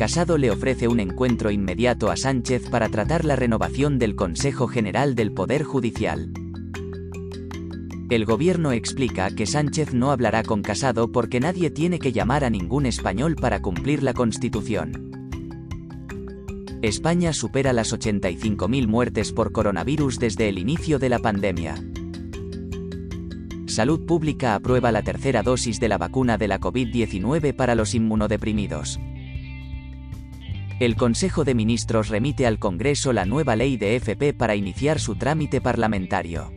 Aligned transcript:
Casado 0.00 0.38
le 0.38 0.50
ofrece 0.50 0.88
un 0.88 0.98
encuentro 0.98 1.50
inmediato 1.50 2.10
a 2.10 2.16
Sánchez 2.16 2.70
para 2.70 2.88
tratar 2.88 3.26
la 3.26 3.36
renovación 3.36 3.98
del 3.98 4.16
Consejo 4.16 4.66
General 4.66 5.14
del 5.14 5.30
Poder 5.30 5.62
Judicial. 5.62 6.32
El 8.08 8.24
gobierno 8.24 8.72
explica 8.72 9.28
que 9.30 9.44
Sánchez 9.44 9.92
no 9.92 10.10
hablará 10.10 10.42
con 10.42 10.62
Casado 10.62 11.12
porque 11.12 11.38
nadie 11.38 11.68
tiene 11.68 11.98
que 11.98 12.12
llamar 12.12 12.44
a 12.44 12.48
ningún 12.48 12.86
español 12.86 13.36
para 13.36 13.60
cumplir 13.60 14.02
la 14.02 14.14
Constitución. 14.14 15.10
España 16.80 17.34
supera 17.34 17.74
las 17.74 17.92
85.000 17.92 18.86
muertes 18.86 19.32
por 19.32 19.52
coronavirus 19.52 20.18
desde 20.18 20.48
el 20.48 20.58
inicio 20.58 20.98
de 20.98 21.10
la 21.10 21.18
pandemia. 21.18 21.74
Salud 23.66 24.06
Pública 24.06 24.54
aprueba 24.54 24.92
la 24.92 25.02
tercera 25.02 25.42
dosis 25.42 25.78
de 25.78 25.90
la 25.90 25.98
vacuna 25.98 26.38
de 26.38 26.48
la 26.48 26.58
COVID-19 26.58 27.54
para 27.54 27.74
los 27.74 27.94
inmunodeprimidos. 27.94 28.98
El 30.80 30.96
Consejo 30.96 31.44
de 31.44 31.54
Ministros 31.54 32.08
remite 32.08 32.46
al 32.46 32.58
Congreso 32.58 33.12
la 33.12 33.26
nueva 33.26 33.54
ley 33.54 33.76
de 33.76 33.96
FP 33.96 34.32
para 34.32 34.56
iniciar 34.56 34.98
su 34.98 35.14
trámite 35.14 35.60
parlamentario. 35.60 36.50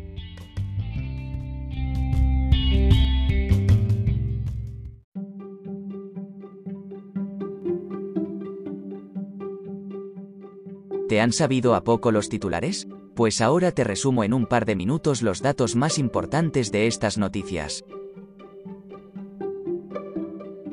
¿Te 11.09 11.19
han 11.19 11.33
sabido 11.33 11.75
a 11.75 11.83
poco 11.83 12.13
los 12.13 12.29
titulares? 12.29 12.87
Pues 13.15 13.41
ahora 13.41 13.73
te 13.73 13.83
resumo 13.83 14.23
en 14.23 14.33
un 14.33 14.45
par 14.45 14.63
de 14.63 14.77
minutos 14.77 15.21
los 15.21 15.41
datos 15.41 15.75
más 15.75 15.99
importantes 15.99 16.71
de 16.71 16.87
estas 16.87 17.17
noticias. 17.17 17.83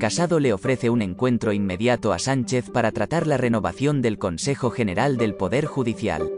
Casado 0.00 0.40
le 0.40 0.54
ofrece 0.54 0.88
un 0.88 1.02
encuentro 1.02 1.52
inmediato 1.52 2.14
a 2.14 2.18
Sánchez 2.18 2.70
para 2.70 2.90
tratar 2.90 3.26
la 3.26 3.36
renovación 3.36 4.00
del 4.00 4.16
Consejo 4.16 4.70
General 4.70 5.18
del 5.18 5.34
Poder 5.34 5.66
Judicial. 5.66 6.30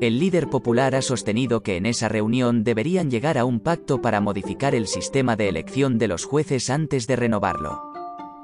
El 0.00 0.20
líder 0.20 0.48
popular 0.48 0.94
ha 0.94 1.02
sostenido 1.02 1.64
que 1.64 1.76
en 1.76 1.86
esa 1.86 2.08
reunión 2.08 2.62
deberían 2.62 3.10
llegar 3.10 3.38
a 3.38 3.44
un 3.44 3.58
pacto 3.58 4.00
para 4.00 4.20
modificar 4.20 4.76
el 4.76 4.86
sistema 4.86 5.34
de 5.34 5.48
elección 5.48 5.98
de 5.98 6.06
los 6.06 6.24
jueces 6.24 6.70
antes 6.70 7.08
de 7.08 7.16
renovarlo. 7.16 7.82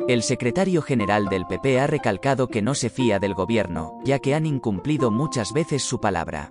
El 0.09 0.25
secretario 0.25 0.83
general 0.83 1.29
del 1.29 1.47
PP 1.47 1.79
ha 1.79 1.87
recalcado 1.87 2.49
que 2.49 2.61
no 2.61 2.75
se 2.75 2.91
fía 2.91 3.21
del 3.21 3.35
gobierno, 3.35 4.01
ya 4.05 4.19
que 4.19 4.35
han 4.35 4.45
incumplido 4.45 5.13
muchas 5.13 5.53
veces 5.53 5.85
su 5.85 6.01
palabra. 6.01 6.51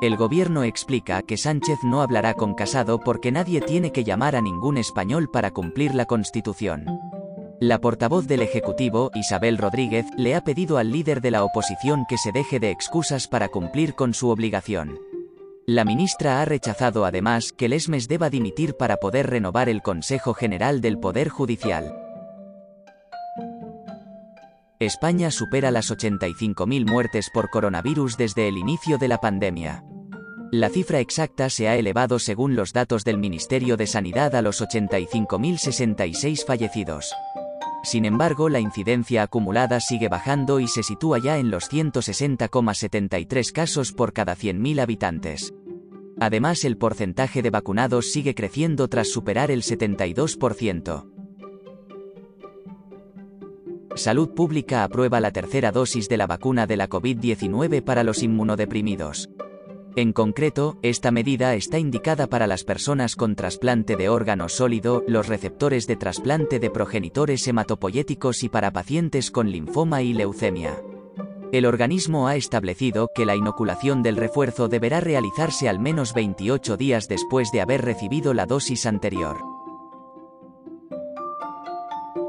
El 0.00 0.16
gobierno 0.16 0.64
explica 0.64 1.20
que 1.20 1.36
Sánchez 1.36 1.80
no 1.84 2.00
hablará 2.00 2.32
con 2.32 2.54
Casado 2.54 3.00
porque 3.00 3.30
nadie 3.30 3.60
tiene 3.60 3.92
que 3.92 4.02
llamar 4.02 4.34
a 4.34 4.40
ningún 4.40 4.78
español 4.78 5.30
para 5.30 5.50
cumplir 5.50 5.94
la 5.94 6.06
Constitución. 6.06 6.86
La 7.60 7.82
portavoz 7.82 8.26
del 8.26 8.40
Ejecutivo, 8.40 9.10
Isabel 9.14 9.58
Rodríguez, 9.58 10.06
le 10.16 10.34
ha 10.34 10.42
pedido 10.42 10.78
al 10.78 10.90
líder 10.90 11.20
de 11.20 11.30
la 11.30 11.44
oposición 11.44 12.06
que 12.08 12.16
se 12.16 12.32
deje 12.32 12.58
de 12.58 12.70
excusas 12.70 13.28
para 13.28 13.48
cumplir 13.48 13.94
con 13.94 14.14
su 14.14 14.30
obligación. 14.30 14.98
La 15.66 15.84
ministra 15.84 16.40
ha 16.40 16.46
rechazado 16.46 17.04
además 17.04 17.52
que 17.52 17.68
Lesmes 17.68 18.08
deba 18.08 18.30
dimitir 18.30 18.78
para 18.78 18.96
poder 18.96 19.28
renovar 19.28 19.68
el 19.68 19.82
Consejo 19.82 20.32
General 20.32 20.80
del 20.80 20.98
Poder 20.98 21.28
Judicial. 21.28 21.94
España 24.78 25.30
supera 25.30 25.70
las 25.70 25.90
85.000 25.90 26.90
muertes 26.90 27.28
por 27.34 27.50
coronavirus 27.50 28.16
desde 28.16 28.48
el 28.48 28.56
inicio 28.56 28.96
de 28.96 29.08
la 29.08 29.18
pandemia. 29.18 29.84
La 30.52 30.68
cifra 30.68 30.98
exacta 30.98 31.48
se 31.48 31.68
ha 31.68 31.76
elevado 31.76 32.18
según 32.18 32.56
los 32.56 32.72
datos 32.72 33.04
del 33.04 33.18
Ministerio 33.18 33.76
de 33.76 33.86
Sanidad 33.86 34.34
a 34.34 34.42
los 34.42 34.60
85.066 34.60 36.44
fallecidos. 36.44 37.14
Sin 37.84 38.04
embargo, 38.04 38.48
la 38.48 38.58
incidencia 38.58 39.22
acumulada 39.22 39.78
sigue 39.78 40.08
bajando 40.08 40.58
y 40.58 40.66
se 40.66 40.82
sitúa 40.82 41.18
ya 41.18 41.38
en 41.38 41.52
los 41.52 41.70
160,73 41.70 43.52
casos 43.52 43.92
por 43.92 44.12
cada 44.12 44.34
100.000 44.34 44.80
habitantes. 44.80 45.54
Además, 46.18 46.64
el 46.64 46.76
porcentaje 46.76 47.42
de 47.42 47.50
vacunados 47.50 48.10
sigue 48.10 48.34
creciendo 48.34 48.88
tras 48.88 49.08
superar 49.08 49.52
el 49.52 49.62
72%. 49.62 51.08
Salud 53.94 54.34
Pública 54.34 54.82
aprueba 54.82 55.20
la 55.20 55.30
tercera 55.30 55.70
dosis 55.70 56.08
de 56.08 56.16
la 56.16 56.26
vacuna 56.26 56.66
de 56.66 56.76
la 56.76 56.88
COVID-19 56.88 57.82
para 57.82 58.02
los 58.02 58.24
inmunodeprimidos. 58.24 59.30
En 59.96 60.12
concreto, 60.12 60.78
esta 60.82 61.10
medida 61.10 61.54
está 61.54 61.78
indicada 61.78 62.28
para 62.28 62.46
las 62.46 62.62
personas 62.62 63.16
con 63.16 63.34
trasplante 63.34 63.96
de 63.96 64.08
órgano 64.08 64.48
sólido, 64.48 65.02
los 65.08 65.26
receptores 65.26 65.86
de 65.88 65.96
trasplante 65.96 66.60
de 66.60 66.70
progenitores 66.70 67.46
hematopoyéticos 67.48 68.44
y 68.44 68.48
para 68.48 68.72
pacientes 68.72 69.32
con 69.32 69.50
linfoma 69.50 70.02
y 70.02 70.12
leucemia. 70.12 70.80
El 71.52 71.66
organismo 71.66 72.28
ha 72.28 72.36
establecido 72.36 73.08
que 73.12 73.26
la 73.26 73.34
inoculación 73.34 74.04
del 74.04 74.16
refuerzo 74.16 74.68
deberá 74.68 75.00
realizarse 75.00 75.68
al 75.68 75.80
menos 75.80 76.14
28 76.14 76.76
días 76.76 77.08
después 77.08 77.50
de 77.50 77.60
haber 77.60 77.82
recibido 77.84 78.32
la 78.32 78.46
dosis 78.46 78.86
anterior. 78.86 79.38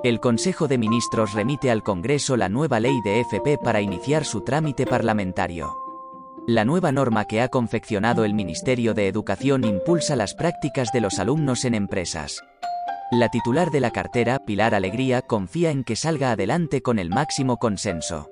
El 0.04 0.20
Consejo 0.20 0.68
de 0.68 0.80
Ministros 0.80 1.34
remite 1.34 1.70
al 1.70 1.84
Congreso 1.84 2.36
la 2.36 2.50
nueva 2.50 2.80
ley 2.80 3.00
de 3.04 3.20
FP 3.20 3.60
para 3.60 3.82
iniciar 3.82 4.26
su 4.26 4.42
trámite 4.42 4.88
parlamentario. 4.88 5.81
La 6.48 6.66
nueva 6.66 6.92
norma 6.92 7.26
que 7.26 7.40
ha 7.40 7.50
confeccionado 7.50 8.26
el 8.26 8.34
Ministerio 8.34 8.96
de 8.96 9.08
Educación 9.08 9.64
impulsa 9.64 10.16
las 10.16 10.34
prácticas 10.34 10.92
de 10.92 11.00
los 11.00 11.20
alumnos 11.20 11.66
en 11.66 11.76
empresas. 11.76 12.42
La 13.12 13.30
titular 13.30 13.70
de 13.70 13.80
la 13.80 13.92
cartera, 13.92 14.40
Pilar 14.40 14.74
Alegría, 14.74 15.22
confía 15.22 15.70
en 15.70 15.84
que 15.84 15.96
salga 15.96 16.32
adelante 16.32 16.82
con 16.82 16.98
el 16.98 17.10
máximo 17.10 17.58
consenso. 17.58 18.32